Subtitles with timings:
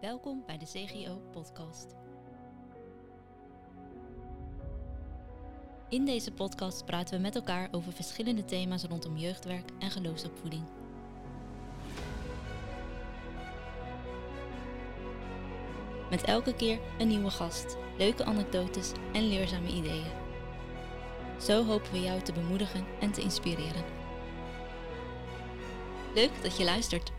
[0.00, 1.94] Welkom bij de CGO Podcast.
[5.88, 10.62] In deze podcast praten we met elkaar over verschillende thema's rondom jeugdwerk en geloofsopvoeding.
[16.10, 20.12] Met elke keer een nieuwe gast, leuke anekdotes en leerzame ideeën.
[21.40, 23.84] Zo hopen we jou te bemoedigen en te inspireren.
[26.14, 27.15] Leuk dat je luistert.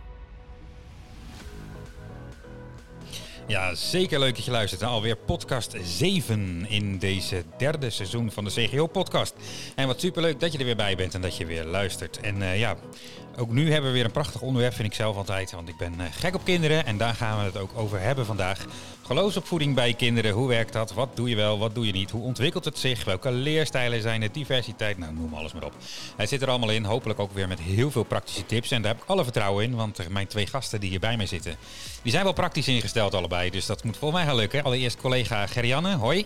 [3.47, 4.81] Ja, zeker leuk dat je luistert.
[4.81, 9.33] naar Alweer podcast 7 in deze derde seizoen van de CGO-podcast.
[9.75, 12.19] En wat superleuk dat je er weer bij bent en dat je weer luistert.
[12.19, 12.75] En uh, ja,
[13.37, 15.51] ook nu hebben we weer een prachtig onderwerp, vind ik zelf altijd.
[15.51, 18.25] Want ik ben uh, gek op kinderen en daar gaan we het ook over hebben
[18.25, 18.65] vandaag.
[19.01, 20.93] Geloofsopvoeding bij kinderen, hoe werkt dat?
[20.93, 22.11] Wat doe je wel, wat doe je niet?
[22.11, 23.05] Hoe ontwikkelt het zich?
[23.05, 24.31] Welke leerstijlen zijn er?
[24.31, 25.73] Diversiteit, nou noem alles maar op.
[26.15, 28.71] Hij zit er allemaal in, hopelijk ook weer met heel veel praktische tips.
[28.71, 31.25] En daar heb ik alle vertrouwen in, want mijn twee gasten die hier bij mij
[31.25, 31.55] zitten,
[32.01, 33.49] die zijn wel praktisch ingesteld allebei.
[33.49, 34.63] Dus dat moet volgens mij gaan lukken.
[34.63, 36.25] Allereerst collega Gerianne, hoi.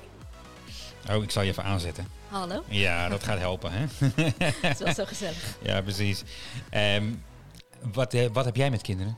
[1.10, 2.08] Oh, ik zal je even aanzetten.
[2.28, 2.64] Hallo.
[2.68, 3.86] Ja, dat gaat helpen, hè?
[4.68, 5.58] Het was zo gezellig.
[5.62, 6.24] ja, precies.
[6.74, 7.24] Um,
[7.94, 9.18] wat, uh, wat heb jij met kinderen?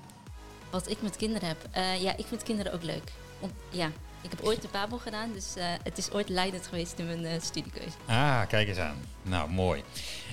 [0.70, 1.58] Wat ik met kinderen heb?
[1.78, 3.12] Uh, ja, ik vind kinderen ook leuk.
[3.40, 7.00] Om, ja, ik heb ooit de PABO gedaan, dus uh, het is ooit leidend geweest
[7.00, 7.96] in mijn studiekeuze.
[8.06, 8.98] Ah, kijk eens aan.
[9.22, 9.84] Nou, mooi.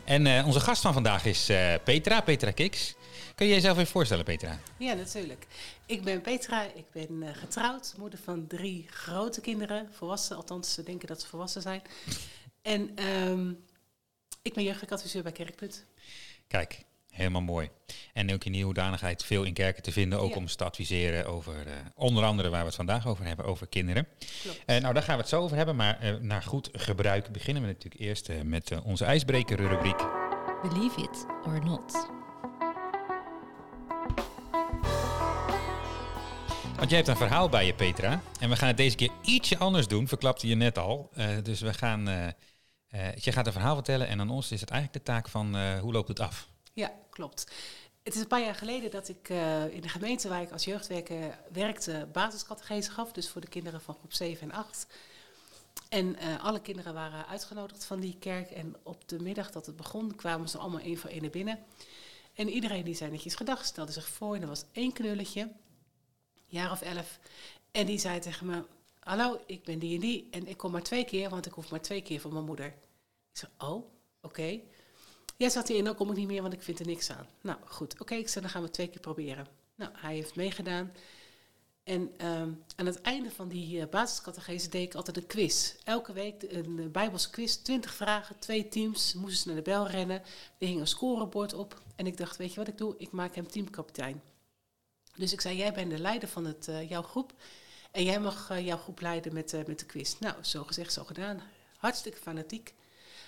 [0.05, 1.51] En onze gast van vandaag is
[1.85, 2.95] Petra, Petra Kiks.
[3.35, 4.59] Kun je jezelf even voorstellen, Petra?
[4.77, 5.47] Ja, natuurlijk.
[5.91, 10.83] Ik ben Petra, ik ben uh, getrouwd, moeder van drie grote kinderen, volwassen, althans ze
[10.83, 11.83] denken dat ze volwassen zijn.
[12.63, 13.65] En um,
[14.43, 15.85] ik ben jeugdadviseur bij Kerkpunt.
[16.47, 17.71] Kijk, helemaal mooi.
[18.13, 20.37] En ook in die hoedanigheid veel in kerken te vinden, ook ja.
[20.37, 23.67] om ze te adviseren over uh, onder andere waar we het vandaag over hebben, over
[23.67, 24.09] kinderen.
[24.67, 27.63] Uh, nou, daar gaan we het zo over hebben, maar uh, naar goed gebruik beginnen
[27.63, 30.07] we natuurlijk eerst met onze ijsbreker-rubriek.
[30.63, 32.20] Believe it or not.
[36.81, 38.23] Want jij hebt een verhaal bij je, Petra.
[38.39, 41.11] En we gaan het deze keer ietsje anders doen, verklapte je net al.
[41.17, 42.27] Uh, dus we gaan, uh,
[42.91, 45.77] uh, je gaat een verhaal vertellen en aan ons is het eigenlijk de taak van
[45.79, 46.49] hoe loopt het af?
[46.73, 47.53] Ja, klopt.
[48.03, 49.29] Het is een paar jaar geleden dat ik
[49.71, 53.13] in de gemeente waar ik als jeugdwerker werkte basiscategese gaf.
[53.13, 54.87] Dus voor de kinderen van groep 7 en 8.
[55.89, 58.51] En alle kinderen waren uitgenodigd van die kerk.
[58.51, 61.59] En op de middag dat het begon kwamen ze allemaal één voor één naar binnen.
[62.35, 65.51] En iedereen die zei netjes gedag, stelde zich voor en er was één knulletje
[66.51, 67.19] jaar of elf.
[67.71, 68.65] En die zei tegen me:
[69.01, 70.29] Hallo, ik ben die en die.
[70.31, 72.67] En ik kom maar twee keer, want ik hoef maar twee keer van mijn moeder.
[72.67, 72.75] Ik
[73.33, 73.87] zei: Oh, oké.
[74.23, 74.65] Okay.
[75.37, 77.27] Ja, zat hij in, dan kom ik niet meer, want ik vind er niks aan.
[77.41, 78.01] Nou, goed.
[78.01, 79.47] Oké, ik zei: Dan gaan we twee keer proberen.
[79.75, 80.93] Nou, hij heeft meegedaan.
[81.85, 84.05] En um, aan het einde van die uh,
[84.47, 85.75] deed ik altijd een quiz.
[85.85, 89.89] Elke week een uh, Bijbelse quiz, 20 vragen, twee teams, moesten ze naar de bel
[89.89, 90.23] rennen.
[90.59, 91.83] Er hing een scorebord op.
[91.97, 92.95] En ik dacht, weet je wat ik doe?
[92.99, 94.23] Ik maak hem teamkapitein.
[95.21, 97.33] Dus ik zei, jij bent de leider van het, uh, jouw groep.
[97.91, 100.19] En jij mag uh, jouw groep leiden met, uh, met de quiz.
[100.19, 101.43] Nou, zo gezegd, zo gedaan.
[101.77, 102.75] Hartstikke fanatiek.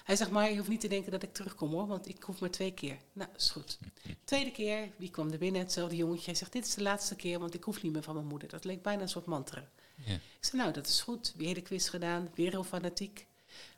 [0.05, 2.41] Hij zegt, maar je hoeft niet te denken dat ik terugkom hoor, want ik hoef
[2.41, 2.97] maar twee keer.
[3.13, 3.79] Nou, is goed.
[4.25, 5.61] Tweede keer, wie kwam er binnen?
[5.61, 6.25] Hetzelfde jongetje.
[6.25, 8.49] Hij zegt, dit is de laatste keer, want ik hoef niet meer van mijn moeder.
[8.49, 9.69] Dat leek bijna een soort mantra.
[10.05, 10.15] Ja.
[10.15, 11.33] Ik zei, nou, dat is goed.
[11.37, 13.27] Weer de quiz gedaan, weer heel fanatiek.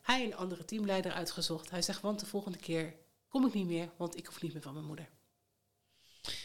[0.02, 1.70] Hij een andere teamleider uitgezocht.
[1.70, 2.94] Hij zegt, want de volgende keer
[3.28, 5.08] kom ik niet meer, want ik hoef niet meer van mijn moeder.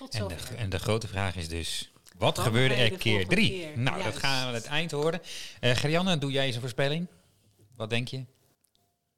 [0.09, 3.50] En de, en de, grote vraag is dus, wat, wat gebeurde er keer drie?
[3.50, 3.78] Keer?
[3.79, 4.13] Nou, Juist.
[4.13, 5.22] dat gaan we aan het eind horen.
[5.62, 7.07] Uh, Gerianne, doe jij eens een voorspelling?
[7.75, 8.25] Wat denk je?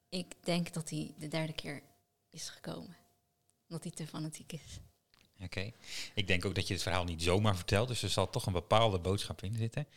[0.09, 1.81] Ik denk dat hij de derde keer
[2.29, 2.97] is gekomen.
[3.67, 4.79] Dat hij te fanatiek is.
[5.35, 5.43] Oké.
[5.43, 5.73] Okay.
[6.13, 8.53] Ik denk ook dat je het verhaal niet zomaar vertelt, dus er zal toch een
[8.53, 9.87] bepaalde boodschap in zitten.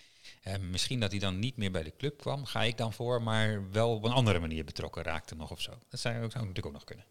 [0.45, 3.23] Uh, misschien dat hij dan niet meer bij de club kwam, ga ik dan voor,
[3.23, 5.71] maar wel op een andere manier betrokken raakte nog of zo.
[5.89, 7.05] Dat zou, zou natuurlijk ook nog kunnen.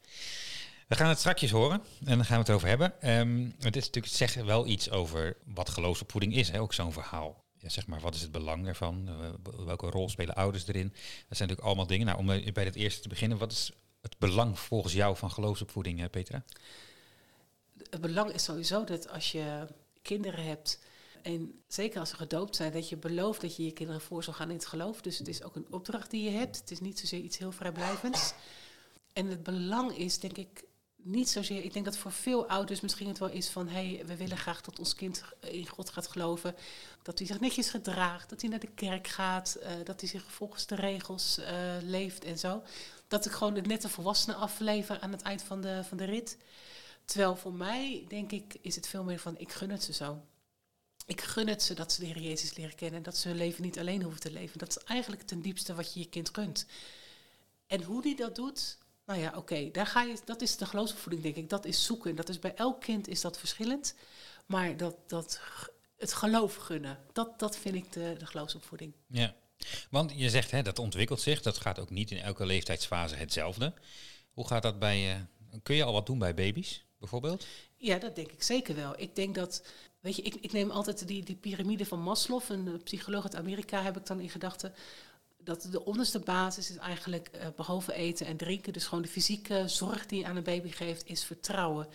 [0.87, 3.17] We gaan het straks horen en dan gaan we het over hebben.
[3.19, 7.43] Um, het is natuurlijk zegt wel iets over wat geloofsopvoeding is, hè, ook zo'n verhaal.
[7.57, 9.09] Ja, zeg maar, wat is het belang ervan?
[9.09, 10.87] Uh, welke rol spelen ouders erin?
[10.87, 10.97] Dat
[11.37, 12.05] zijn natuurlijk allemaal dingen.
[12.05, 16.09] Nou, om bij het eerste te beginnen, wat is het belang volgens jou van geloofsopvoeding,
[16.09, 16.43] Petra?
[17.89, 19.67] Het belang is sowieso dat als je
[20.01, 20.79] kinderen hebt,
[21.21, 24.33] en zeker als ze gedoopt zijn, dat je belooft dat je je kinderen voor zal
[24.33, 25.01] gaan in het geloof.
[25.01, 26.57] Dus het is ook een opdracht die je hebt.
[26.57, 28.33] Het is niet zozeer iets heel vrijblijvends.
[29.13, 30.63] En het belang is, denk ik,
[31.03, 31.63] niet zozeer.
[31.63, 34.37] Ik denk dat voor veel ouders misschien het wel is van: hé, hey, we willen
[34.37, 36.55] graag dat ons kind in God gaat geloven.
[37.01, 40.31] Dat hij zich netjes gedraagt, dat hij naar de kerk gaat, uh, dat hij zich
[40.31, 41.47] volgens de regels uh,
[41.81, 42.63] leeft en zo.
[43.07, 46.37] Dat ik gewoon het nette volwassenen aflever aan het eind van de, van de rit.
[47.05, 50.21] Terwijl voor mij, denk ik, is het veel meer van: ik gun het ze zo.
[51.05, 53.37] Ik gun het ze dat ze de Heer Jezus leren kennen en dat ze hun
[53.37, 54.59] leven niet alleen hoeven te leven.
[54.59, 56.65] Dat is eigenlijk ten diepste wat je je kind gunt.
[57.67, 60.17] En hoe die dat doet, nou ja, oké, okay, daar ga je.
[60.25, 61.49] Dat is de geloofsopvoeding, denk ik.
[61.49, 62.15] Dat is zoeken.
[62.15, 63.95] Dat is bij elk kind is dat verschillend.
[64.45, 65.39] Maar dat, dat
[65.97, 66.97] het geloof gunnen.
[67.11, 68.93] Dat, dat vind ik de, de geloofsopvoeding.
[69.07, 69.35] Ja,
[69.89, 71.41] want je zegt hè, dat ontwikkelt zich.
[71.41, 73.73] Dat gaat ook niet in elke leeftijdsfase hetzelfde.
[74.33, 75.11] Hoe gaat dat bij...
[75.11, 75.19] eh,
[75.63, 77.45] kun je al wat doen bij baby's, bijvoorbeeld?
[77.75, 78.99] Ja, dat denk ik zeker wel.
[78.99, 79.63] Ik denk dat,
[79.99, 83.35] weet je, ik, ik neem altijd die, die piramide van Maslow, een eh, psycholoog uit
[83.35, 84.73] Amerika, heb ik dan in gedachten.
[85.43, 89.67] Dat de onderste basis is eigenlijk, eh, behalve eten en drinken, dus gewoon de fysieke
[89.67, 91.87] zorg die je aan een baby geeft, is vertrouwen.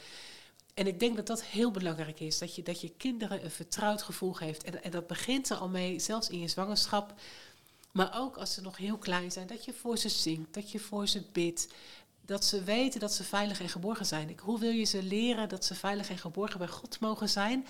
[0.75, 4.03] En ik denk dat dat heel belangrijk is, dat je, dat je kinderen een vertrouwd
[4.03, 4.63] gevoel geeft.
[4.63, 7.15] En, dat begint er al mee, zelfs in je zwangerschap.
[7.93, 10.79] Maar ook als ze nog heel klein zijn, dat je voor ze zingt, dat je
[10.79, 11.69] voor ze bidt.
[12.21, 14.39] Dat ze weten dat ze veilig en geborgen zijn.
[14.43, 17.67] Hoe wil je ze leren dat ze veilig en geborgen bij God mogen zijn,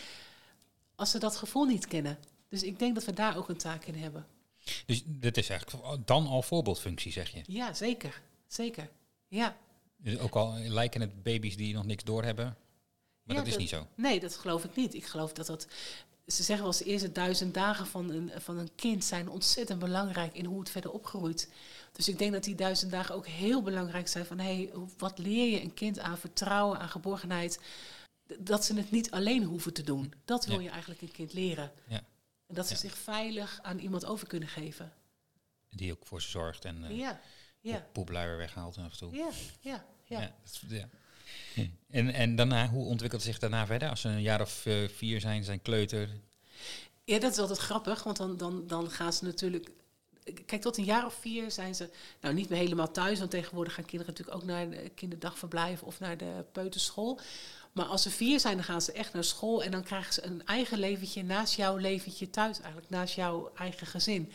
[0.94, 2.19] als ze dat gevoel niet kennen?
[2.48, 4.26] Dus ik denk dat we daar ook een taak in hebben.
[4.86, 7.42] Dus dit is eigenlijk dan al voorbeeldfunctie, zeg je.
[7.46, 8.20] Ja, zeker.
[8.46, 8.88] Zeker.
[9.28, 9.56] Ja.
[9.96, 12.56] Dus ook al lijken het baby's die nog niks doorhebben.
[13.22, 13.86] Maar Ja, dat is niet zo.
[13.94, 14.94] Nee, dat geloof ik niet.
[14.94, 15.66] Ik geloof dat dat.
[16.26, 19.78] Ze zeggen wel eens de eerste duizend dagen van een, van een kind zijn ontzettend
[19.78, 21.48] belangrijk in hoe het verder opgroeit.
[21.92, 25.18] Dus ik denk dat die duizend dagen ook heel belangrijk zijn van hey, hoe- wat
[25.18, 27.60] leer je een kind aan vertrouwen, aan geborgenheid.
[28.38, 30.12] Dat ze het niet alleen hoeven te doen.
[30.24, 30.62] Dat wil Ja.
[30.62, 31.72] je eigenlijk een kind leren.
[31.88, 32.02] Ja.
[32.48, 32.78] En dat ze Ja.
[32.80, 34.92] zich veilig aan iemand over kunnen geven.
[35.70, 37.20] Die ook voor ze zorgt en eh Ja,
[37.60, 39.14] ja, poepluier weghaalt af en toe.
[39.16, 39.28] ja,
[39.60, 40.20] ja, ja.
[40.20, 40.88] Ja, dat ja.
[41.90, 43.88] En, en daarna, hoe ontwikkelt het zich daarna verder?
[43.88, 46.08] Als ze een jaar of eh, vier zijn, zijn kleuter.
[47.04, 49.70] Ja, dat is altijd grappig, want dan, dan, dan gaan ze natuurlijk.
[50.46, 51.90] Kijk, tot een jaar of vier zijn ze
[52.20, 56.00] nou niet meer helemaal thuis, want tegenwoordig gaan kinderen natuurlijk ook naar de kinderdagverblijf of
[56.00, 57.20] naar de peuterschool.
[57.72, 60.24] Maar als ze vier zijn, dan gaan ze echt naar school en dan krijgen ze
[60.24, 64.32] een eigen leventje naast jouw leventje thuis, eigenlijk naast jouw eigen gezin.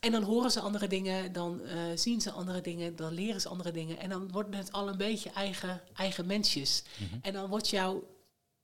[0.00, 3.48] En dan horen ze andere dingen, dan eh, zien ze andere dingen, dan leren ze
[3.48, 3.98] andere dingen.
[3.98, 6.82] En dan worden het al een beetje eigen, eigen mensjes.
[7.22, 8.04] En dan wordt jouw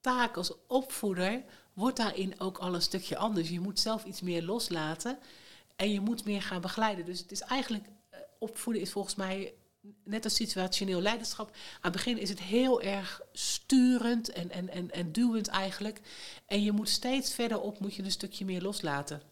[0.01, 1.43] taak als opvoeder
[1.73, 3.49] wordt daarin ook al een stukje anders.
[3.49, 5.19] Je moet zelf iets meer loslaten
[5.77, 7.05] en je moet meer gaan begeleiden.
[7.05, 9.55] Dus het is eigenlijk, eh, opvoeden is volgens mij
[10.05, 11.49] net als situationeel leiderschap.
[11.51, 16.01] Aan het begin is het heel erg sturend en, en, en, en duwend eigenlijk.
[16.47, 19.23] En je moet steeds verderop moet je een stukje meer loslaten.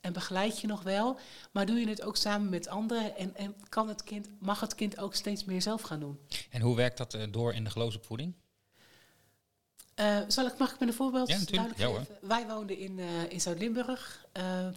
[0.00, 1.18] En begeleid je nog wel,
[1.52, 4.74] maar doe je het ook samen met anderen en, en kan het kind, mag het
[4.74, 6.18] kind ook steeds meer zelf gaan doen.
[6.50, 8.34] En hoe werkt dat eh, door in de geloofsopvoeding?
[9.94, 12.06] Eh, zal ik, mag ik met een voorbeeld Ja, duidelijk Ja, geven?
[12.20, 14.26] Wij woonden in, eh, in Zuid-Limburg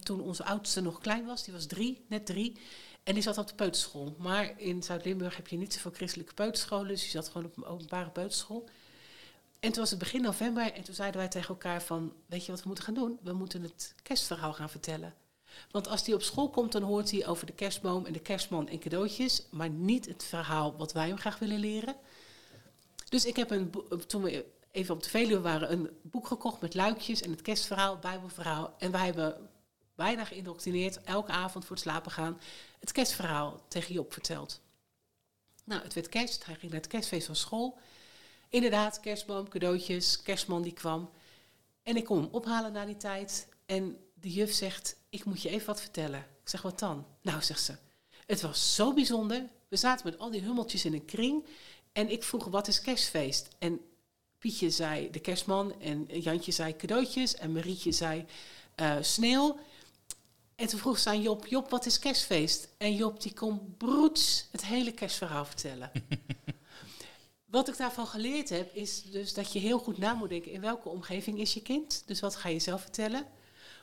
[0.02, 1.44] toen onze oudste nog klein was.
[1.44, 2.58] Die was drie, net drie.
[3.02, 4.14] En die zat op de peuterschool.
[4.18, 6.88] Maar in Zuid-Limburg heb je niet zoveel christelijke peuterscholen.
[6.88, 8.68] Dus die zat gewoon op een openbare peuterschool.
[9.60, 12.12] En toen was het begin november en toen zeiden wij tegen elkaar van...
[12.26, 13.18] weet je wat we moeten gaan doen?
[13.22, 15.14] We moeten het kerstverhaal gaan vertellen.
[15.70, 18.68] Want als die op school komt, dan hoort hij over de kerstboom en de kerstman
[18.68, 19.46] en cadeautjes...
[19.50, 21.96] maar niet het verhaal wat wij hem graag willen leren.
[23.08, 26.60] Dus ik heb een, boe- toen we even op de Veluwe waren, een boek gekocht
[26.60, 28.74] met luikjes en het kerstverhaal, bijbelverhaal.
[28.78, 29.48] En wij hebben
[30.00, 32.40] bijna geïndoctrineerd, elke avond voor het slapen gaan,
[32.78, 34.60] het kerstverhaal tegen Job verteld.
[35.64, 37.78] Nou, het werd kerst, hij ging naar het kerstfeest van school.
[38.48, 41.10] Inderdaad, kerstboom, cadeautjes, kerstman die kwam.
[41.82, 43.48] En ik kom hem ophalen na die tijd.
[43.66, 46.20] En de juf zegt, ik moet je even wat vertellen.
[46.20, 47.06] Ik zeg, wat dan?
[47.22, 47.74] Nou, zegt ze,
[48.26, 49.48] het was zo bijzonder.
[49.68, 51.46] We zaten met al die hummeltjes in een kring.
[51.92, 53.48] En ik vroeg, wat is kerstfeest?
[53.58, 53.80] En
[54.38, 55.80] Pietje zei de kerstman.
[55.80, 57.34] En Jantje zei cadeautjes.
[57.34, 58.24] En Marietje zei
[58.74, 59.58] eh, sneeuw.
[60.60, 62.68] En toen vroeg ze aan Job, Job, wat is kerstfeest?
[62.78, 65.90] En Job die kon broeds het hele kerstverhaal vertellen.
[67.50, 70.52] Wat ik daarvan geleerd heb, is dus dat je heel goed na moet denken...
[70.52, 72.02] in welke omgeving is je kind?
[72.06, 73.26] Dus wat ga je zelf vertellen?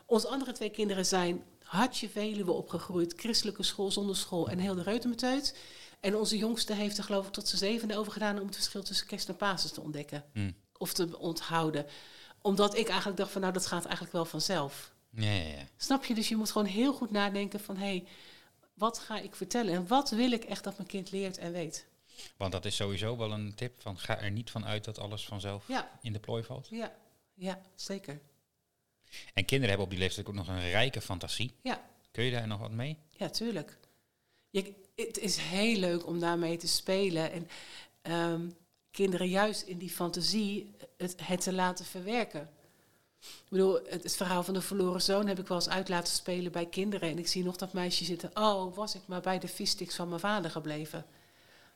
[0.06, 3.14] Onze andere twee kinderen zijn hartje Veluwe opgegroeid.
[3.18, 5.58] Christelijke school, zonder school en heel de reutemeteut.
[6.00, 8.40] En onze jongste heeft er geloof ik tot zijn zevende over gedaan...
[8.40, 10.24] om het verschil tussen kerst en Pasen te ontdekken.
[10.34, 10.52] Hm.
[10.78, 11.86] Of te onthouden.
[12.42, 14.96] Omdat ik eigenlijk dacht van, nou, dat gaat eigenlijk wel vanzelf.
[15.18, 15.68] Ja, ja, ja.
[15.78, 16.14] Snap je?
[16.14, 17.78] Dus je moet gewoon heel goed nadenken van...
[17.78, 18.08] hé, hey,
[18.74, 19.74] wat ga ik vertellen?
[19.74, 21.86] En wat wil ik echt dat mijn kind leert en weet?
[22.38, 23.82] Want dat is sowieso wel een tip.
[23.82, 26.68] Van, ga er niet van uit dat alles vanzelf Ja, in de plooi valt.
[26.70, 26.96] ja,
[27.34, 28.20] ja, zeker.
[29.34, 31.54] En kinderen hebben op die leeftijd ook nog een rijke fantasie.
[31.62, 31.82] Ja,
[32.12, 32.98] Kun je daar nog wat mee?
[33.10, 33.78] Ja, tuurlijk.
[34.50, 37.32] Je, het is heel leuk om daarmee te spelen.
[37.32, 37.48] En
[38.02, 38.50] ehm,
[38.92, 42.50] kinderen juist in die fantasie het, het te laten verwerken.
[43.20, 46.14] Ik bedoel, het, het verhaal van de verloren zoon heb ik wel eens uit laten
[46.14, 47.10] spelen bij kinderen.
[47.10, 48.30] En ik zie nog dat meisje zitten.
[48.34, 51.06] Oh, was ik maar bij de vissticks van mijn vader gebleven.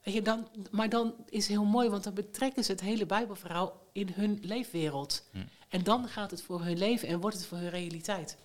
[0.03, 3.87] Weet je, dan, maar dan is heel mooi, want dan betrekken ze het hele Bijbelverhaal
[3.91, 5.23] in hun leefwereld.
[5.31, 5.37] Hm.
[5.69, 8.37] En dan gaat het voor hun leven en wordt het voor hun realiteit.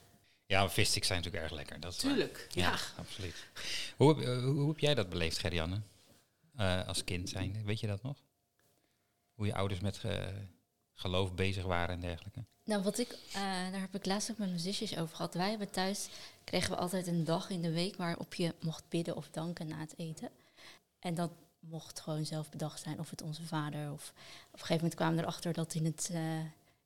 [0.46, 1.80] Ja, vissticks zijn natuurlijk erg lekker.
[1.80, 1.98] Dat.
[1.98, 2.76] Tuurlijk, Ja, ja.
[2.98, 3.46] absoluut.
[3.96, 5.80] Hoe, heb- eh, hoe, hoe heb jij dat beleefd, Gerianne?
[6.56, 8.16] Eh, als kind zijn, weet je dat nog?
[9.34, 10.24] Hoe je ouders met eh,
[10.96, 12.44] geloof bezig waren en dergelijke?
[12.64, 15.34] Nou, wat ik, eh, daar heb ik laatst ook met mijn zusjes over gehad.
[15.34, 16.08] Wij hebben thuis,
[16.44, 19.78] kregen we altijd een dag in de week waarop je mocht bidden of danken na
[19.78, 20.30] het eten.
[20.98, 23.92] En dat mocht gewoon zelf bedacht zijn, of het onze vader.
[23.92, 24.12] Of
[24.46, 26.20] op een gegeven moment kwamen we erachter dat in het eh,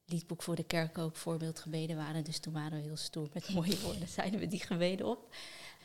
[0.04, 2.24] liedboek voor de kerk ook voorbeeldgebeden waren.
[2.24, 5.34] Dus toen waren we heel stoer met mooie woorden, zeiden we die gebeden op.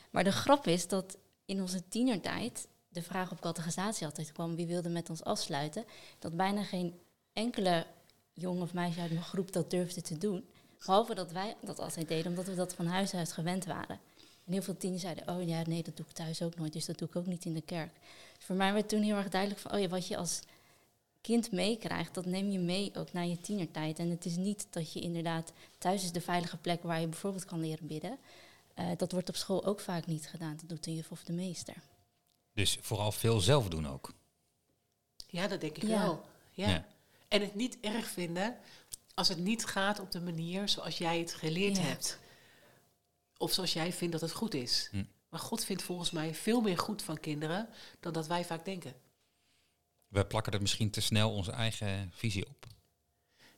[0.09, 4.67] Maar de grap is dat in onze tienertijd de vraag op categorisatie altijd kwam: wie
[4.67, 5.85] wilde met ons afsluiten?
[6.19, 6.99] Dat bijna geen
[7.33, 7.85] enkele
[8.35, 10.45] jongen of meisje uit mijn groep dat durfde te doen.
[10.79, 13.99] Behalve dat wij dat altijd deden, omdat we dat van huis uit gewend waren.
[14.45, 16.85] En heel veel tieners zeiden, oh ja, nee, dat doe ik thuis ook nooit, dus
[16.85, 17.93] dat doe ik ook niet in de kerk.
[18.35, 20.39] Dus voor mij werd toen heel erg duidelijk van, oh ja, wat je als
[21.21, 23.99] kind meekrijgt, dat neem je mee ook naar je tienertijd.
[23.99, 27.45] En het is niet dat je inderdaad, thuis is de veilige plek waar je bijvoorbeeld
[27.45, 28.17] kan leren bidden.
[28.79, 31.33] Uh, dat wordt op school ook vaak niet gedaan, dat doet de juf of de
[31.33, 31.75] meester.
[32.53, 34.13] Dus vooral veel zelf doen ook?
[35.27, 36.01] Ja, dat denk ik ja.
[36.01, 36.25] wel.
[36.51, 36.69] ja.
[36.69, 36.85] ja.
[37.35, 38.57] En het niet erg vinden
[39.13, 42.19] als het niet gaat op de manier zoals jij het geleerd hebt.
[43.37, 44.87] Of zoals jij vindt dat het goed is.
[44.91, 45.03] Hm.
[45.29, 48.95] Maar God vindt volgens mij veel meer goed van kinderen dan dat wij vaak denken.
[50.07, 52.67] We plakken er misschien te snel onze eigen visie op.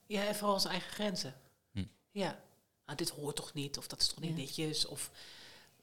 [0.06, 1.36] Ja, en vooral onze eigen grenzen.
[1.72, 1.86] Hm.
[2.12, 2.44] Ja,
[2.86, 5.12] nou, dit hoort toch niet, of dat is toch niet netjes, of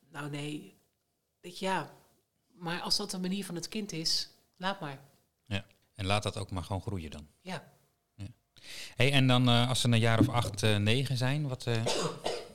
[0.08, 0.76] nou nee,
[1.40, 1.94] weet je, ja.
[2.52, 5.00] Maar als dat de manier van het kind is, laat maar.
[5.46, 7.28] Ja, en laat dat ook maar gewoon groeien dan.
[7.40, 7.72] Ja.
[8.96, 11.74] Hey, en dan uh, als ze een jaar of acht, uh, negen zijn, wat uh,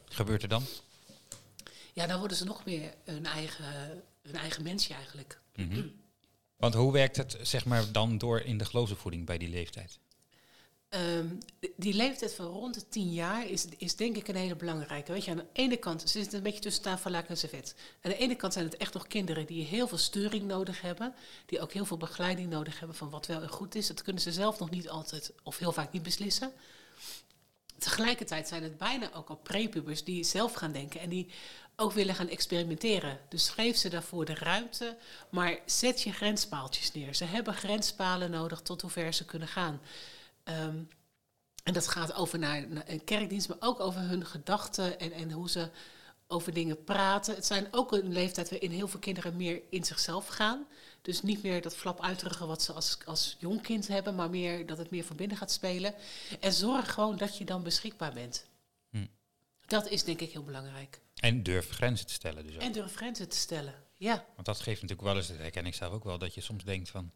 [0.05, 0.63] gebeurt er dan?
[1.93, 5.41] Ja, dan worden ze nog meer een eigen, een eigen mensje eigenlijk.
[5.55, 5.91] Mm -hmm.
[6.55, 9.99] Want hoe werkt het zeg maar, dan door in de geloofsopvoeding bij die leeftijd?
[10.89, 11.37] Um,
[11.75, 15.11] die leeftijd van rond de tien jaar is, is denk ik een hele belangrijke.
[15.11, 17.75] Weet je, aan de ene kant, ze zitten een beetje tussen tafel en servet.
[18.01, 21.13] Aan de ene kant zijn het echt nog kinderen die heel veel sturing nodig hebben.
[21.45, 23.87] Die ook heel veel begeleiding nodig hebben van wat wel en goed is.
[23.87, 26.51] Dat kunnen ze zelf nog niet altijd of heel vaak niet beslissen.
[27.77, 31.27] Tegelijkertijd zijn het bijna ook al prepubers die zelf gaan denken en die
[31.75, 33.19] ook willen gaan experimenteren.
[33.29, 34.97] Dus geef ze daarvoor de ruimte,
[35.29, 37.15] maar zet je grenspaaltjes neer.
[37.15, 39.81] Ze hebben grenspalen nodig tot hoever ze kunnen gaan.
[40.49, 40.87] Um,
[41.63, 45.49] en dat gaat over naar, een kerkdienst, maar ook over hun gedachten en, en hoe
[45.49, 45.69] ze
[46.27, 47.35] over dingen praten.
[47.35, 50.67] Het zijn ook een leeftijd waarin heel veel kinderen meer in zichzelf gaan.
[51.01, 54.65] Dus niet meer dat flap uitdrukken wat ze als, als jong kind hebben, maar meer
[54.65, 55.93] dat het meer van binnen gaat spelen.
[56.39, 58.45] En zorg gewoon dat je dan beschikbaar bent.
[58.89, 59.05] Hm.
[59.65, 61.01] Dat is denk ik heel belangrijk.
[61.15, 62.61] En durf grenzen te stellen dus ook.
[62.61, 64.25] En durf grenzen te stellen, ja.
[64.33, 66.63] Want dat geeft natuurlijk wel eens, dat herken ik zelf ook wel, dat je soms
[66.63, 67.11] denkt van...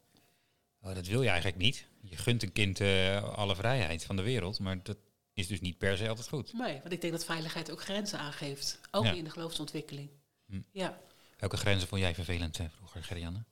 [0.84, 1.86] Oh, dat wil je eigenlijk niet.
[2.00, 4.96] Je gunt een kind uh, alle vrijheid van de wereld, maar dat
[5.32, 6.52] is dus niet per se altijd goed.
[6.52, 8.80] Nee, want ik denk dat veiligheid ook grenzen aangeeft.
[8.90, 10.10] Ook in de geloofsontwikkeling.
[10.46, 10.60] Hm.
[10.72, 10.98] Ja.
[11.38, 13.44] Welke grenzen vond jij vervelend uh, vroeger, Gerianne?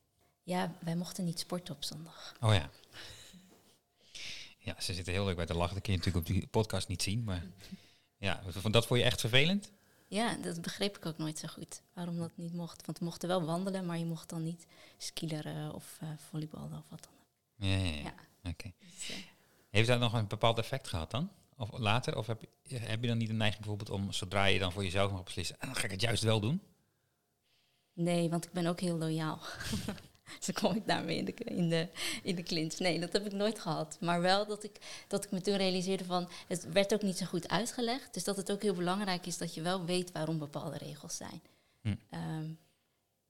[0.42, 2.34] Ja, wij mochten niet sporten op zondag.
[2.40, 2.70] Oh ja.
[4.58, 5.74] Ja, ze zitten heel leuk bij te lachen.
[5.74, 7.24] Dat kun je natuurlijk op die podcast niet zien.
[7.24, 7.42] Maar
[8.16, 9.72] ja, dat vond je echt vervelend?
[10.08, 11.82] Ja, dat begreep ik ook nooit zo goed.
[11.92, 12.86] Waarom dat niet mocht.
[12.86, 14.66] Want we mochten wel wandelen, maar je mocht dan niet
[14.98, 17.21] skileren of uh, volleyballen of wat dan.
[17.62, 18.14] Ja, ja, ja.
[18.50, 18.72] oké.
[18.78, 19.16] Dus, uh,
[19.70, 21.30] Heeft dat nog een bepaald effect gehad dan?
[21.56, 22.16] Of later?
[22.16, 24.84] Of heb je, heb je dan niet de neiging bijvoorbeeld om, zodra je dan voor
[24.84, 26.62] jezelf mag beslissen, dan ga ik het juist wel doen?
[27.92, 29.40] Nee, want ik ben ook heel loyaal.
[30.44, 31.88] dus kom ik daarmee in de, in, de,
[32.22, 32.78] in de clinch.
[32.78, 33.96] Nee, dat heb ik nooit gehad.
[34.00, 36.28] Maar wel dat ik, dat ik me toen realiseerde van...
[36.48, 38.14] het werd ook niet zo goed uitgelegd.
[38.14, 41.42] Dus dat het ook heel belangrijk is dat je wel weet waarom bepaalde regels zijn.
[41.80, 41.94] Hm.
[42.10, 42.58] Um,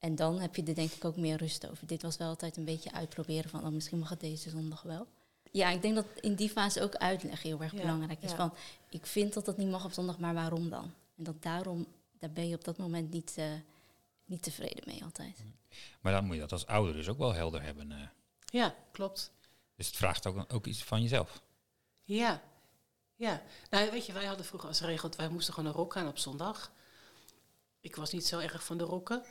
[0.02, 1.87] en dan heb je er denk ik ook meer rust over.
[1.87, 3.64] Dit was wel altijd een beetje uitproberen van...
[3.64, 5.06] Oh, misschien mag het deze zondag wel.
[5.50, 8.30] Ja, ik denk dat in die fase ook uitleg heel erg belangrijk is.
[8.30, 8.37] Ja.
[8.37, 8.54] Van,
[8.88, 10.94] ik vind dat dat niet mag op zondag, maar waarom dan?
[11.16, 11.87] En dat daarom,
[12.18, 13.35] daar ben je op dat moment niet...
[13.38, 13.44] Uh,
[14.25, 15.44] niet tevreden mee altijd.
[16.00, 17.90] Maar dan moet je dat als ouder dus ook wel helder hebben.
[17.90, 17.99] Uh.
[18.44, 19.32] Ja, klopt.
[19.76, 21.42] Dus het vraagt ook, ook iets van jezelf.
[22.00, 22.42] Ja,
[23.14, 23.42] ja.
[23.71, 26.18] Nou, weet je, wij hadden vroeger als regel, wij moesten gewoon een rok aan op
[26.18, 26.73] zondag.
[27.80, 29.23] Ik was niet zo erg van de rokken.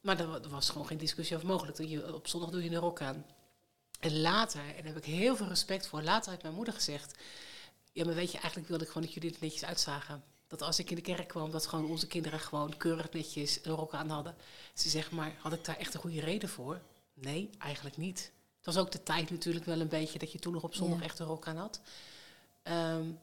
[0.00, 1.78] Maar er was gewoon geen discussie over mogelijk.
[1.78, 3.26] Je, op zondag doe je een rok aan.
[4.00, 7.14] En later, en daar heb ik heel veel respect voor, later heeft mijn moeder gezegd...
[7.92, 10.78] Ja, maar weet je, eigenlijk wilde ik gewoon dat jullie het netjes uitzagen dat als
[10.78, 14.08] ik in de kerk kwam, dat gewoon onze kinderen gewoon keurig netjes een rok aan
[14.08, 14.36] hadden.
[14.74, 16.80] Ze zeggen maar, had ik daar echt een goede reden voor?
[17.14, 18.32] Nee, eigenlijk niet.
[18.56, 21.02] Het was ook de tijd natuurlijk wel een beetje dat je toen nog op zondag
[21.02, 21.80] echt een rok aan had.
[22.62, 23.20] Um,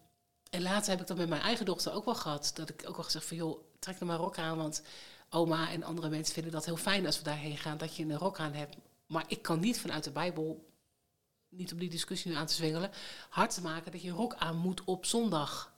[0.50, 2.52] en later heb ik dat met mijn eigen dochter ook wel gehad.
[2.54, 4.82] Dat ik ook wel gezegd van, joh, trek er maar rok aan, want
[5.30, 8.18] oma en andere mensen vinden dat heel fijn als we daarheen gaan, dat je een
[8.18, 8.76] rok aan hebt.
[9.06, 10.74] Maar ik kan niet vanuit de Bijbel,
[11.50, 12.92] niet om die discussie nu aan te zwengelen,
[13.30, 15.74] hard te maken dat je een rok aan moet op zondag.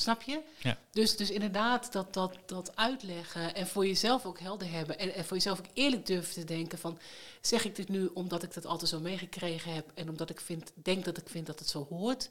[0.00, 0.42] Snap je?
[0.58, 0.78] Ja.
[0.90, 4.98] Dus, dus inderdaad dat, dat, dat uitleggen en voor jezelf ook helder hebben.
[4.98, 6.98] En, en voor jezelf ook eerlijk durven te denken van...
[7.40, 9.90] zeg ik dit nu omdat ik dat altijd zo meegekregen heb...
[9.94, 12.30] en omdat ik vind, denk dat ik vind dat het zo hoort...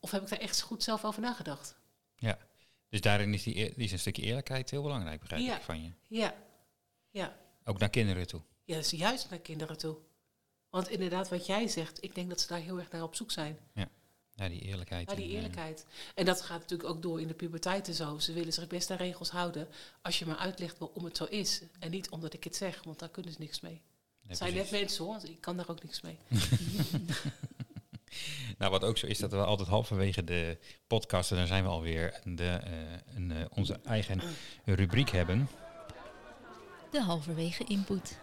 [0.00, 1.74] Of heb ik daar echt goed zelf over nagedacht?
[2.16, 2.38] Ja,
[2.92, 5.56] dus daarin is, die, eer- die is een stukje eerlijkheid heel belangrijk, begrijp Ja.
[5.56, 5.90] ik van je.
[6.08, 6.34] Ja,
[7.10, 7.36] ja.
[7.64, 8.40] Ook naar kinderen toe.
[8.64, 9.96] Ja, dat is juist naar kinderen toe.
[10.70, 13.30] Want inderdaad, wat jij zegt, ik denk dat ze daar heel erg naar op zoek
[13.30, 13.58] zijn.
[14.34, 15.10] Ja, die eerlijkheid.
[15.10, 15.86] Ja, die eh, eerlijkheid.
[16.14, 18.18] En dat gaat natuurlijk ook door in de puberteit en zo.
[18.18, 19.68] Ze willen zich best aan regels houden
[20.02, 21.62] als je maar uitlegt waarom het zo is.
[21.78, 23.72] En niet omdat ik het zeg, want daar kunnen ze niks mee.
[23.72, 23.82] nee,
[24.28, 26.16] Het zijn net mensen hoor, ik kan daar ook niks mee.
[28.62, 31.68] Nou, wat ook zo is, dat we altijd halverwege de podcast, en dan zijn we
[31.68, 32.72] alweer, de, eh,
[33.16, 34.20] een, eh, onze eigen
[34.64, 35.48] rubriek hebben.
[36.90, 38.18] De halverwege input.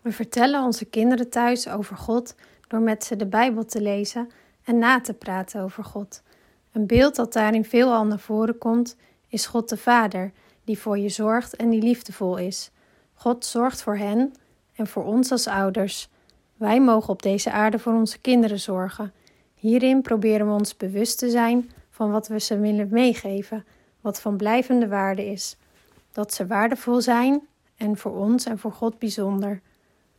[0.00, 2.34] We vertellen onze kinderen thuis over God
[2.68, 4.30] door met ze de Bijbel te lezen
[4.64, 6.22] en na te praten over God.
[6.72, 8.96] Een beeld dat daarin veelal naar voren komt,
[9.28, 10.32] is God de Vader,
[10.64, 12.70] die voor je zorgt en die liefdevol is.
[13.14, 14.34] God zorgt voor hen
[14.74, 16.08] en voor ons als ouders.
[16.56, 19.12] Wij mogen op deze aarde voor onze kinderen zorgen.
[19.54, 23.64] Hierin proberen we ons bewust te zijn van wat we ze willen meegeven,
[24.00, 25.56] wat van blijvende waarde is.
[26.12, 27.40] Dat ze waardevol zijn
[27.76, 29.60] en voor ons en voor God bijzonder.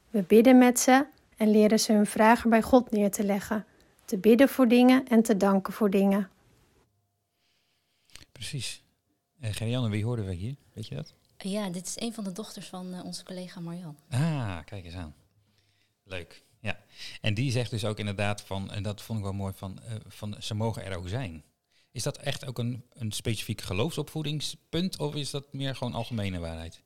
[0.09, 1.05] We bidden met ze
[1.37, 3.65] en leren ze hun vragen bij God neer te leggen,
[4.05, 6.29] te bidden voor dingen en te danken voor dingen.
[8.31, 8.83] Precies.
[9.41, 10.55] Uh, Gerianne, wie hoorden we hier?
[10.73, 11.13] Weet je dat?
[11.37, 13.97] Ja, dit is een van de dochters van eh, onze collega Marjan.
[14.09, 15.15] Ah, kijk eens aan.
[16.07, 16.43] Leuk.
[16.59, 16.83] Ja.
[17.21, 19.95] En die zegt dus ook inderdaad van, en dat vond ik wel mooi, van, eh,
[20.07, 21.43] van ze mogen er ook zijn.
[21.91, 26.83] Is dat echt ook een, een specifiek geloofsopvoedingspunt of is dat meer gewoon algemene waarheid?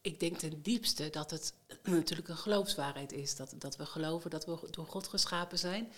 [0.00, 3.36] Ik denk ten diepste dat het natuurlijk een geloofswaarheid is.
[3.36, 5.92] Dat, dat we geloven dat we door God geschapen zijn.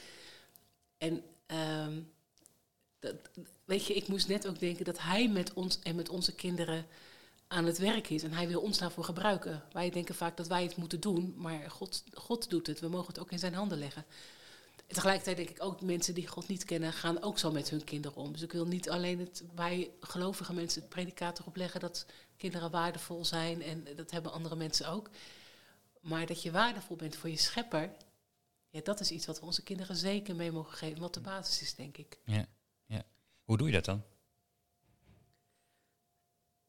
[0.99, 2.01] En ehm,
[2.99, 3.15] dat,
[3.65, 6.87] weet je, ik moest net ook denken dat Hij met ons en met onze kinderen
[7.53, 8.23] aan het werk is.
[8.23, 9.63] En Hij wil ons daarvoor gebruiken.
[9.73, 12.81] Wij denken vaak dat wij het moeten doen, maar God, God doet het.
[12.81, 14.05] We mogen het ook in zijn handen leggen.
[14.87, 17.85] En tegelijkertijd denk ik ook, mensen die God niet kennen, gaan ook zo met hun
[17.85, 18.33] kinderen om.
[18.33, 22.71] Dus ik wil niet alleen het, bij gelovige mensen het predicaat erop leggen dat kinderen
[22.71, 23.63] waardevol zijn.
[23.63, 25.11] En dat hebben andere mensen ook.
[26.01, 27.93] Maar dat je waardevol bent voor je schepper,
[28.69, 31.01] ja, dat is iets wat we onze kinderen zeker mee mogen geven.
[31.01, 32.19] Wat de basis is, denk ik.
[32.25, 32.47] Ja,
[32.87, 33.03] ja.
[33.45, 34.03] Hoe doe je dat dan?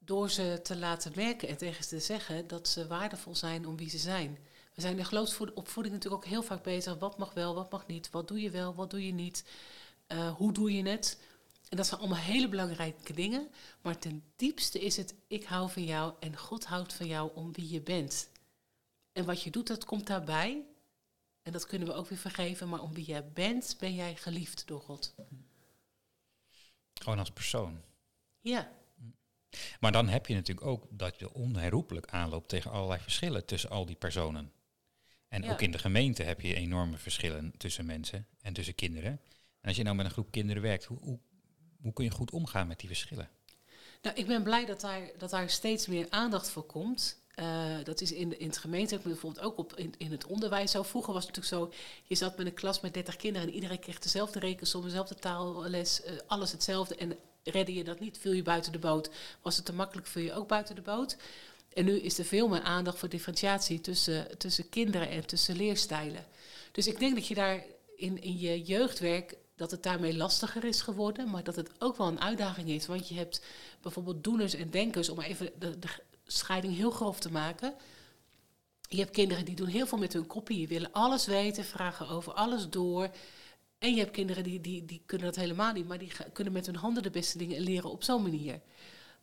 [0.05, 3.77] Door ze te laten merken en tegen ze te zeggen dat ze waardevol zijn om
[3.77, 4.37] wie ze zijn.
[4.73, 6.97] We zijn in geloofsopvoeding natuurlijk ook heel vaak bezig.
[6.97, 8.09] Wat mag wel, wat mag niet?
[8.09, 9.45] Wat doe je wel, wat doe je niet?
[10.07, 11.19] Uh, hoe doe je het?
[11.69, 13.49] En dat zijn allemaal hele belangrijke dingen.
[13.81, 17.53] Maar ten diepste is het, ik hou van jou en God houdt van jou om
[17.53, 18.29] wie je bent.
[19.11, 20.65] En wat je doet, dat komt daarbij.
[21.41, 22.69] En dat kunnen we ook weer vergeven.
[22.69, 25.15] Maar om wie jij bent, ben jij geliefd door God.
[26.93, 27.81] Gewoon als persoon.
[28.39, 28.71] Ja.
[29.79, 33.85] Maar dan heb je natuurlijk ook dat je onherroepelijk aanloopt tegen allerlei verschillen tussen al
[33.85, 34.51] die personen.
[35.27, 35.51] En Ja.
[35.51, 39.11] ook in de gemeente heb je enorme verschillen tussen mensen en tussen kinderen.
[39.61, 41.19] En als je nou met een groep kinderen werkt, hoe, hoe,
[41.81, 43.29] hoe kun je goed omgaan met die verschillen?
[44.01, 47.19] Nou, ik ben blij dat daar, dat daar steeds meer aandacht voor komt.
[47.35, 50.71] Uh, dat is in, de, in het gemeente, bijvoorbeeld ook op, in, in het onderwijs
[50.71, 50.83] zo.
[50.83, 53.79] Vroeger was het natuurlijk zo, je zat met een klas met 30 kinderen en iedereen
[53.79, 56.95] kreeg dezelfde rekensom, dezelfde taalles, uh, alles hetzelfde.
[56.95, 59.09] En redde je dat niet, viel je buiten de boot.
[59.41, 61.17] Was het te makkelijk, viel je ook buiten de boot.
[61.73, 66.25] En nu is er veel meer aandacht voor differentiatie tussen, tussen kinderen en tussen leerstijlen.
[66.71, 67.63] Dus ik denk dat je daar
[67.95, 72.07] in, in je jeugdwerk dat het daarmee lastiger is geworden, maar dat het ook wel
[72.07, 72.85] een uitdaging is.
[72.85, 73.41] Want je hebt
[73.81, 75.87] bijvoorbeeld doeners en denkers, om even de, de
[76.25, 77.73] scheiding heel grof te maken.
[78.87, 82.33] Je hebt kinderen die doen heel veel met hun kopie, willen alles weten, vragen over
[82.33, 83.09] alles door.
[83.81, 86.65] En je hebt kinderen die, die, die kunnen dat helemaal niet, maar die kunnen met
[86.65, 88.61] hun handen de beste dingen leren op zo'n manier.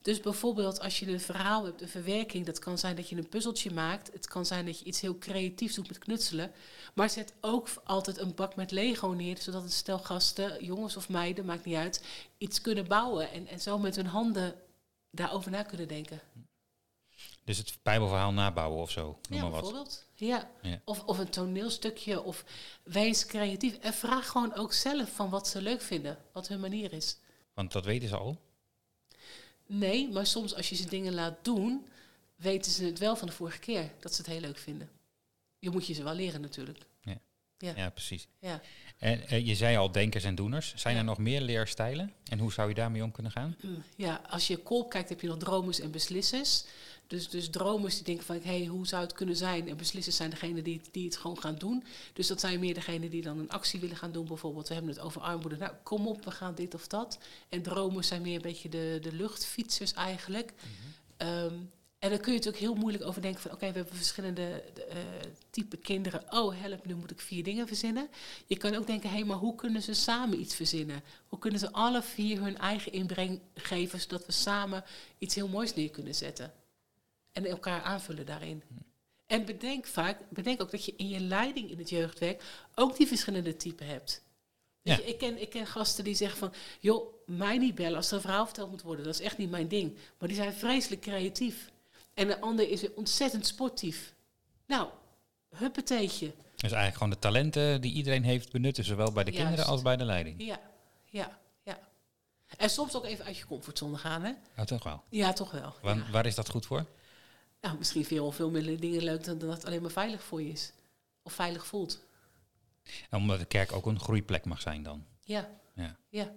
[0.03, 3.29] Dus bijvoorbeeld als je een verhaal hebt, een verwerking, dat kan zijn dat je een
[3.29, 4.13] puzzeltje maakt.
[4.13, 6.53] Het kan zijn dat je iets heel creatiefs doet met knutselen.
[6.95, 11.09] Maar zet ook altijd een bak met Lego neer, zodat een stel gasten, jongens of
[11.09, 12.05] meiden, maakt niet uit,
[12.39, 13.33] iets kunnen bouwen.
[13.33, 14.55] En, en zo met hun handen
[15.11, 16.21] daarover na kunnen denken.
[17.49, 19.61] Dus het Bijbelverhaal nabouwen of zo, noem ja, maar wat.
[19.61, 20.05] bijvoorbeeld.
[20.15, 20.51] Ja.
[20.63, 20.81] Ja.
[20.85, 22.45] Of, of een toneelstukje, of
[22.83, 23.75] wees creatief.
[23.79, 27.17] En vraag gewoon ook zelf van wat ze leuk vinden, wat hun manier is.
[27.55, 28.41] Want dat weten ze al.
[29.67, 31.87] Nee, maar soms als je ze dingen laat doen,
[32.37, 34.91] weten ze het wel van de vorige keer dat ze het heel leuk vinden.
[35.59, 36.79] Je moet je ze wel leren natuurlijk.
[37.01, 37.19] Ja,
[37.59, 37.73] Ja.
[37.77, 38.27] ja precies.
[38.39, 38.61] Ja.
[38.99, 40.75] En eh, je zei al denkers en doeners.
[40.77, 41.01] Zijn Ja.
[41.01, 42.13] er nog meer leerstijlen?
[42.31, 43.57] En hoe zou je daarmee om kunnen gaan?
[43.97, 46.65] Ja, als je kolk kijkt heb je nog dromers en beslissers.
[47.09, 49.69] Dus, dus dromers die denken van, hé, hey, hoe zou het kunnen zijn?
[49.69, 51.85] En beslissers zijn degene die, die het gewoon gaan doen.
[52.13, 54.27] Dus dat zijn meer degenen die dan een actie willen gaan doen.
[54.27, 55.57] Bijvoorbeeld, we hebben het over armoede.
[55.57, 57.19] Nou, kom op, we gaan dit of dat.
[57.49, 60.53] En dromers zijn meer een beetje de, de luchtfietsers eigenlijk.
[61.17, 61.55] Ehm,
[61.99, 63.51] En dan kun je natuurlijk heel moeilijk over denken van...
[63.51, 64.95] oké, we hebben verschillende uh,
[65.51, 66.23] type kinderen.
[66.31, 68.09] Oh, help, nu moet ik vier dingen verzinnen.
[68.47, 71.03] Je kan ook denken, hé, hey, maar hoe kunnen ze samen iets verzinnen?
[71.29, 74.01] Hoe kunnen ze alle vier hun eigen inbreng geven...
[74.01, 74.85] zodat we samen
[75.19, 76.53] iets heel moois neer kunnen zetten?
[77.39, 78.63] En elkaar aanvullen daarin.
[79.27, 82.43] En bedenk vaak, bedenk ook dat je in je leiding in het jeugdwerk...
[82.75, 84.23] ook die verschillende typen hebt.
[84.83, 84.95] Ja.
[84.95, 86.53] Je, ik, ken, ik ken gasten die zeggen van...
[86.81, 89.05] joh, mij niet bellen als er een verhaal verteld moet worden.
[89.05, 89.97] Dat is echt niet mijn ding.
[90.19, 91.71] Maar die zijn vreselijk creatief.
[92.15, 94.15] En de ander is ontzettend sportief.
[94.67, 94.89] Nou,
[95.57, 96.27] huppeteetje.
[96.27, 99.97] Dus eigenlijk gewoon de talenten die iedereen heeft benutten, zowel bij de kinderen als bij
[99.97, 100.43] de leiding.
[100.45, 100.61] Ja,
[101.05, 101.79] ja, ja.
[102.57, 104.33] En soms ook even uit je comfortzone gaan, hè?
[104.57, 105.03] Ja, toch wel?
[105.09, 105.75] Ja, toch wel.
[105.83, 106.87] Waar, waar is dat goed voor?
[107.61, 110.51] Nou, misschien veel, veel meer dingen leuk dan dat het alleen maar veilig voor je
[110.51, 110.73] is.
[111.23, 112.07] Of veilig voelt.
[113.11, 115.05] En omdat de kerk ook een groeiplek mag zijn dan?
[115.21, 115.49] Ja.
[115.75, 115.97] Ja.
[116.09, 116.33] ja.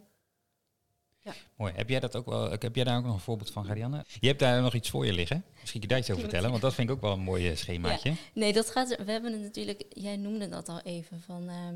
[1.23, 1.33] Ja.
[1.55, 1.73] Mooi.
[1.73, 4.05] Heb jij, dat ook wel, heb jij daar ook nog een voorbeeld van, Garianne?
[4.19, 5.43] Je hebt daar nog iets voor je liggen.
[5.59, 7.55] Misschien kun je daar iets over vertellen, want dat vind ik ook wel een mooi
[7.55, 8.09] schemaatje.
[8.09, 8.15] Ja.
[8.33, 8.87] Nee, dat gaat.
[8.87, 9.83] We hebben het natuurlijk.
[9.89, 11.75] Jij noemde dat al even van ehm,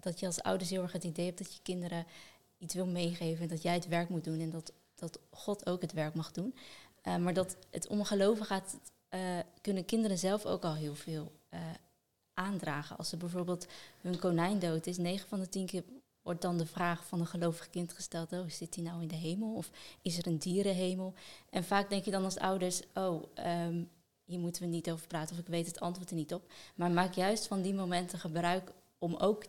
[0.00, 2.06] dat je als ouders heel erg het idee hebt dat je kinderen
[2.58, 5.82] iets wil meegeven en dat jij het werk moet doen en dat, dat God ook
[5.82, 6.54] het werk mag doen.
[7.08, 8.78] Uh, maar dat het om geloven gaat,
[9.14, 9.20] uh,
[9.60, 11.60] kunnen kinderen zelf ook al heel veel uh,
[12.34, 12.96] aandragen.
[12.96, 13.66] Als er bijvoorbeeld
[14.00, 15.84] hun konijn dood is, 9 van de 10 keer
[16.22, 19.14] wordt dan de vraag van een gelovig kind gesteld: oh, zit hij nou in de
[19.14, 19.70] hemel of
[20.02, 21.14] is er een dierenhemel?
[21.50, 23.22] En vaak denk je dan als ouders: oh,
[23.66, 23.90] um,
[24.24, 26.52] hier moeten we niet over praten of ik weet het antwoord er niet op.
[26.74, 29.44] Maar maak juist van die momenten gebruik om ook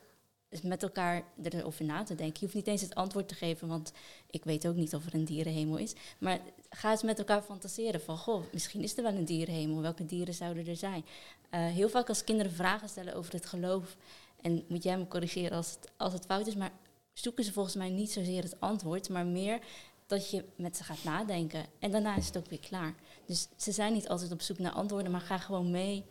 [0.63, 2.34] met elkaar erover na te denken.
[2.34, 3.91] Je hoeft niet eens het antwoord te geven, want
[4.29, 5.93] ik weet ook niet of er een dierenhemel is.
[6.17, 9.81] Maar ga eens met elkaar fantaseren van, goh, misschien is er wel een dierenhemel.
[9.81, 11.05] Welke dieren zouden er zijn?
[11.51, 13.95] Uh, heel vaak als kinderen vragen stellen over het geloof
[14.41, 16.71] en moet jij me corrigeren als het, als het fout is, maar
[17.13, 19.60] zoeken ze volgens mij niet zozeer het antwoord, maar meer
[20.05, 21.65] dat je met ze gaat nadenken.
[21.79, 22.95] En daarna is het ook weer klaar.
[23.25, 26.05] Dus ze zijn niet altijd op zoek naar antwoorden, maar ga gewoon mee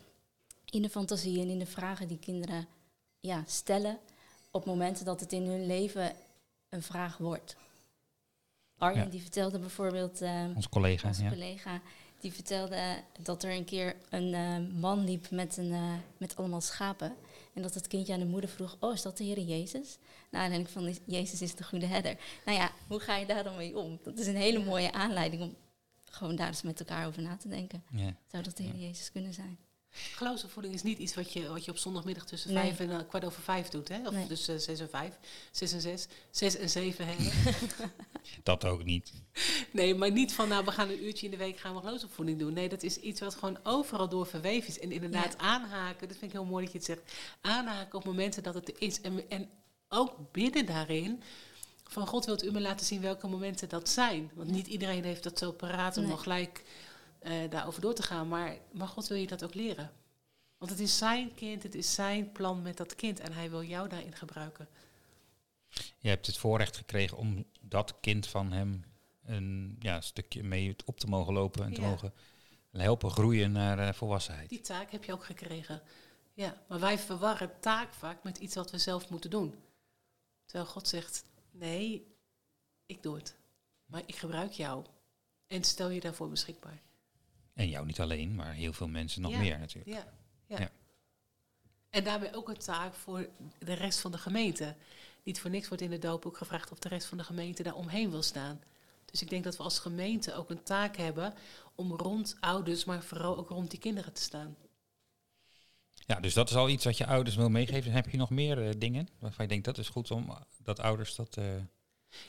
[0.69, 2.67] in de fantasie en in de vragen die kinderen
[3.19, 3.99] ja, stellen
[4.55, 6.13] op momenten dat het in hun leven
[6.69, 7.55] een vraag wordt.
[8.77, 10.21] Arjen die vertelde bijvoorbeeld...
[10.21, 11.07] Uh, onze collega.
[11.07, 11.81] Onze collega
[12.19, 16.61] die vertelde dat er een keer een uh, man liep met, een, uh, met allemaal
[16.61, 17.15] schapen.
[17.53, 19.97] En dat het kindje aan de moeder vroeg, oh, is dat de Heer Jezus?
[20.31, 22.17] Nou, dan denk ik van, Jezus is de goede herder.
[22.45, 23.99] Nou ja, hoe ga je daar dan mee om?
[24.03, 25.55] Dat is een hele mooie aanleiding om
[26.09, 27.83] gewoon daar eens met elkaar over na te denken.
[27.89, 28.15] Ja.
[28.31, 29.57] Zou dat de Heer Jezus kunnen zijn?
[29.95, 33.25] Geloofsopvoeding is niet iets wat je, wat je op zondagmiddag tussen vijf en uh, kwart
[33.25, 33.87] over vijf doet.
[33.87, 34.07] Hè?
[34.07, 34.27] Of nee.
[34.27, 35.17] dus uh, zes en vijf,
[35.51, 37.05] zes en zes, zes en zeven.
[37.07, 37.15] Hè?
[38.43, 39.13] dat ook niet.
[39.71, 42.39] Nee, maar niet van nou we gaan een uurtje in de week gaan we geloofsopvoeding
[42.39, 42.53] doen.
[42.53, 44.79] Nee, dat is iets wat gewoon overal door verweven is.
[44.79, 45.39] En inderdaad ja.
[45.39, 47.13] aanhaken, dat vind ik heel mooi dat je het zegt.
[47.41, 49.01] Aanhaken op momenten dat het er is.
[49.01, 49.49] En, en
[49.89, 51.21] ook bidden daarin
[51.87, 54.31] van God wilt u me laten zien welke momenten dat zijn.
[54.33, 56.11] Want niet iedereen heeft dat zo paraat om nee.
[56.11, 56.63] nog gelijk
[57.25, 58.27] uh, daarover door te gaan.
[58.27, 59.91] Maar, maar God wil je dat ook leren.
[60.57, 63.63] Want het is zijn kind, het is zijn plan met dat kind en hij wil
[63.63, 64.67] jou daarin gebruiken.
[65.97, 68.85] Je hebt het voorrecht gekregen om dat kind van hem
[69.23, 72.13] een ja, stukje mee op te mogen lopen en te mogen
[72.71, 74.49] helpen groeien naar uh, volwassenheid.
[74.49, 75.81] Die taak heb je ook gekregen.
[76.33, 79.55] Ja, maar wij verwarren taak vaak met iets wat we zelf moeten doen.
[80.45, 82.15] Terwijl God zegt, nee,
[82.85, 83.35] ik doe het.
[83.85, 84.85] Maar ik gebruik jou.
[85.47, 86.81] En stel je daarvoor beschikbaar.
[87.55, 89.95] En jou niet alleen, maar heel veel mensen nog meer natuurlijk.
[89.95, 90.13] Ja,
[90.47, 90.59] ja.
[90.59, 90.69] ja.
[91.89, 94.75] En daarmee ook een taak voor de rest van de gemeente.
[95.23, 97.63] Niet voor niks wordt in de doop ook gevraagd of de rest van de gemeente
[97.63, 98.61] daar omheen wil staan.
[99.05, 101.33] Dus ik denk dat we als gemeente ook een taak hebben
[101.75, 104.55] om rond ouders, maar vooral ook rond die kinderen te staan.
[105.93, 107.91] Ja, dus dat is al iets wat je ouders wil meegeven.
[107.91, 111.15] Heb je nog meer uh, dingen waarvan je denkt dat is goed om dat ouders
[111.15, 111.37] dat.
[111.37, 111.45] Uh...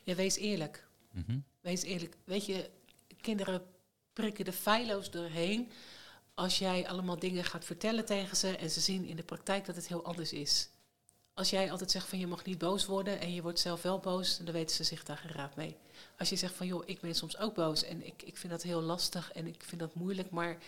[0.05, 0.89] Ja, wees eerlijk.
[1.13, 1.45] Mm -hmm.
[1.61, 2.17] Wees eerlijk.
[2.25, 2.71] Weet je,
[3.21, 3.63] kinderen
[4.17, 5.71] prikken er feilloos doorheen
[6.35, 9.77] als jij allemaal dingen gaat vertellen tegen ze en ze zien in de praktijk dat
[9.77, 10.69] het heel anders is.
[11.35, 13.99] Als jij altijd zegt van je mag niet boos worden en je wordt zelf wel
[13.99, 15.77] boos, dan weten ze zich daar geraad mee.
[16.19, 18.63] Als je zegt van joh, ik ben soms ook boos en ik, ik vind dat
[18.63, 20.59] heel lastig en ik vind dat moeilijk, maar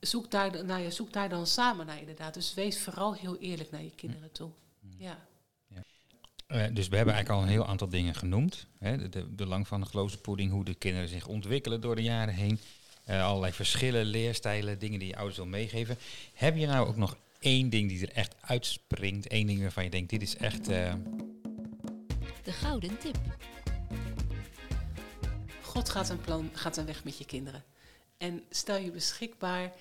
[0.00, 2.34] zoek daar, nou ja, zoek daar dan samen naar inderdaad.
[2.34, 4.50] Dus wees vooral heel eerlijk naar je kinderen toe.
[4.96, 5.26] Ja.
[6.52, 8.66] Uh, dus we hebben eigenlijk al een heel aantal dingen genoemd.
[8.78, 12.34] Hè, de, de belang van de geloofspoeding, hoe de kinderen zich ontwikkelen door de jaren
[12.34, 12.58] heen.
[13.08, 15.98] Uh, allerlei verschillen, leerstijlen, dingen die je ouders wil meegeven.
[16.34, 19.26] Heb je nou ook nog één ding die er echt uitspringt?
[19.26, 20.70] Één ding waarvan je denkt, dit is echt...
[20.70, 20.92] Uh...
[22.42, 23.18] De gouden tip.
[25.62, 27.64] God gaat een plan, gaat een weg met je kinderen.
[28.18, 29.72] En stel je beschikbaar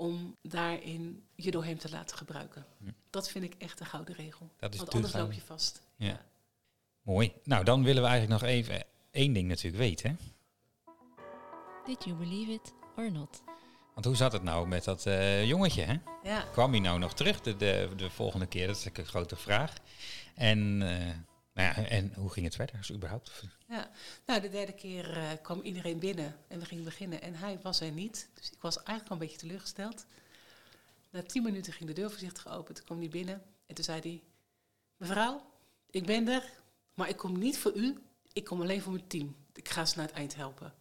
[0.00, 2.66] om daarin je door hem te laten gebruiken.
[3.10, 4.50] Dat vind ik echt een gouden regel.
[4.58, 5.82] Dat is Want anders loop je vast.
[5.96, 6.20] Ja.
[7.02, 7.32] Mooi.
[7.44, 10.18] Nou, dan willen we eigenlijk nog even één ding natuurlijk weten.
[11.84, 13.42] Did you believe it or not?
[13.94, 15.82] Want hoe zat het nou met dat eh, jongetje?
[15.82, 15.94] Hè?
[16.22, 16.40] Ja.
[16.40, 18.66] Kwam hij nou nog terug de, de, de volgende keer?
[18.66, 19.74] Dat is een grote vraag.
[20.34, 21.14] En, eh,
[21.52, 22.78] nou ja, en hoe ging het verder?
[22.78, 23.42] Is überhaupt?
[23.68, 23.90] Ja,
[24.26, 27.80] nou de derde keer eh, kwam iedereen binnen en we gingen beginnen en hij was
[27.80, 28.28] er niet.
[28.34, 30.06] Dus ik was eigenlijk al een beetje teleurgesteld.
[31.10, 34.00] Na tien minuten ging de deur voorzichtig open, toen kwam hij binnen en toen zei
[34.00, 34.22] hij...
[34.96, 35.52] Mevrouw,
[35.90, 36.50] ik ben er,
[36.94, 37.98] maar ik kom niet voor u,
[38.32, 39.36] ik kom alleen voor mijn team.
[39.52, 40.74] Ik ga ze naar het eind helpen.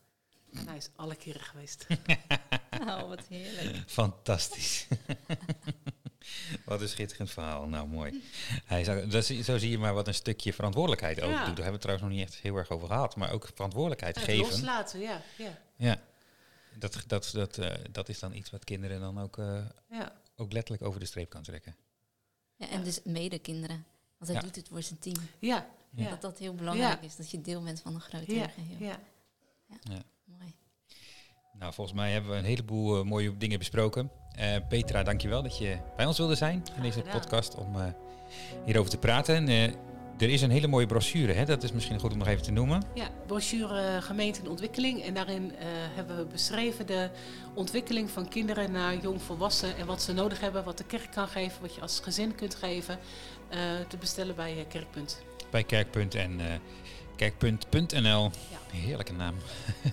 [0.54, 1.86] En hij is alle keren geweest.
[2.80, 3.84] Oh, wat heerlijk.
[3.86, 4.88] Fantastisch.
[6.66, 7.68] wat een schitterend verhaal.
[7.68, 8.24] Nou, mooi.
[8.66, 11.46] Hij zou, dat, zo zie je maar wat een stukje verantwoordelijkheid ook Ja.
[11.46, 11.56] doet.
[11.56, 13.16] Daar hebben we het trouwens nog niet echt heel erg over gehad.
[13.16, 14.46] Maar ook verantwoordelijkheid Het geven.
[14.46, 16.02] loslaten, ja, ja, Ja.
[16.78, 20.12] Dat, dat, dat, eh, dat is dan iets wat kinderen dan ook, eh, ja.
[20.36, 21.76] ook letterlijk over de streep kan trekken.
[22.56, 23.86] Ja, en dus medekinderen.
[24.18, 24.46] Want hij Ja.
[24.48, 25.16] doet het voor zijn team.
[25.40, 27.08] Ja, ja, Dat dat heel belangrijk Ja.
[27.08, 28.78] is, dat je deel bent van een groter ja, geheel.
[28.88, 29.00] ja.
[29.84, 30.02] Mooi.
[31.60, 34.12] Nou, volgens mij hebben we een heleboel eh, mooie dingen besproken.
[34.32, 37.86] Eh, Petra, dankjewel dat je bij ons wilde zijn in deze podcast om eh,
[38.66, 39.50] hierover te praten.
[39.50, 39.74] En,
[40.18, 41.46] er is een hele mooie brochure, hè?
[41.46, 42.84] dat is misschien goed om nog even te noemen.
[42.94, 45.02] Ja, brochure Gemeente in Ontwikkeling.
[45.02, 45.54] En daarin
[45.96, 47.10] hebben we beschreven de
[47.54, 49.78] ontwikkeling van kinderen naar jongvolwassen.
[49.78, 52.56] En wat ze nodig hebben, wat de kerk kan geven, wat je als gezin kunt
[52.56, 53.00] geven.
[53.88, 55.24] te bestellen bij Kerkpunt.
[55.50, 56.40] Bij Kerkpunt en
[57.16, 58.32] kerkpunt.nl.
[58.72, 59.36] Heerlijke naam.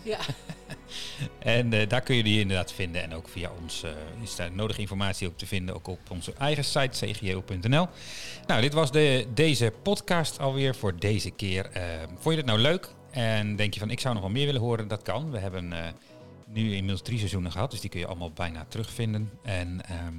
[0.02, 0.18] Ja,
[1.38, 3.02] En eh, daar kun je die inderdaad vinden.
[3.02, 3.90] En ook via ons eh,
[4.22, 5.74] is daar nodige informatie ook te vinden.
[5.74, 7.88] Ook op onze eigen site cgo.nl.
[8.46, 11.70] Nou, dit was de, deze podcast alweer voor deze keer.
[11.70, 12.88] Eh, vond je dit nou leuk?
[13.10, 14.88] En denk je van ik zou nog wel meer willen horen?
[14.88, 15.30] Dat kan.
[15.30, 15.74] We hebben
[16.46, 17.70] nu inmiddels drie seizoenen gehad.
[17.70, 19.30] Dus die kun je allemaal bijna terugvinden.
[19.42, 20.14] En, ehm,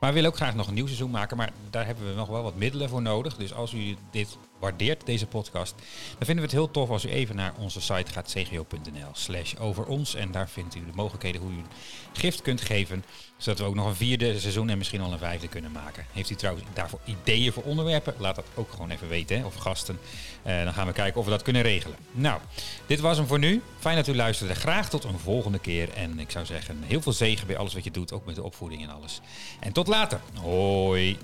[0.00, 1.36] maar we willen ook graag nog een nieuw seizoen maken.
[1.36, 3.36] Maar daar hebben we nog wel wat middelen voor nodig.
[3.36, 5.74] Dus als u dit waardeert, deze podcast,
[6.18, 9.54] dan vinden we het heel tof als u even naar onze site gaat, cgo.nl slash
[9.56, 10.14] over ons.
[10.14, 11.66] En daar vindt u de mogelijkheden hoe u een
[12.12, 13.04] gift kunt geven.
[13.36, 16.06] Zodat we ook nog een vierde seizoen en misschien al een vijfde kunnen maken.
[16.12, 18.14] Heeft u trouwens daarvoor ideeën voor onderwerpen?
[18.18, 19.44] Laat dat ook gewoon even weten.
[19.44, 19.98] Of gasten.
[20.42, 21.96] Eh, dan gaan we kijken of we dat kunnen regelen.
[22.12, 22.40] Nou,
[22.86, 23.62] dit was hem voor nu.
[23.78, 24.54] Fijn dat u luisterde.
[24.54, 25.92] Graag tot een volgende keer.
[25.92, 28.12] En ik zou zeggen, heel veel zegen bij alles wat je doet.
[28.12, 29.20] Ook met de opvoeding en alles.
[29.60, 30.20] En tot later.
[30.34, 31.18] Hoi.